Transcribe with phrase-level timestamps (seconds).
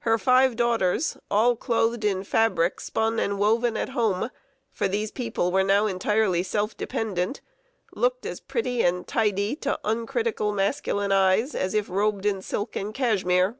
[0.00, 4.28] Her five daughters, all clothed in fabric spun and woven at home
[4.70, 7.40] for these people were now entirely self dependent
[7.94, 12.92] looked as pretty and tidy to uncritical, masculine eyes, as if robed in silk and
[12.92, 13.56] cashmere.